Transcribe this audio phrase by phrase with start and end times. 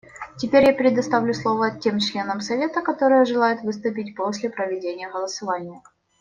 [0.35, 5.83] Теперь я предоставлю слово тем членам Совета, которые желают выступить после проведения голосования.